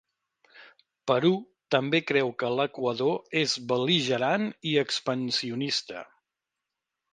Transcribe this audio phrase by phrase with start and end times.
[1.11, 1.29] Perú
[1.75, 6.05] també creu que l'Equador és bel·ligerant i expansionista.